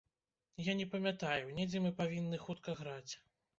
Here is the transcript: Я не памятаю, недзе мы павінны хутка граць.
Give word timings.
Я 0.67 0.73
не 0.79 0.87
памятаю, 0.93 1.53
недзе 1.59 1.83
мы 1.85 1.93
павінны 2.01 2.43
хутка 2.49 2.79
граць. 2.83 3.13